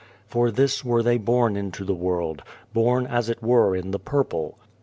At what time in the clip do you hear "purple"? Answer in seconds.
3.99-4.57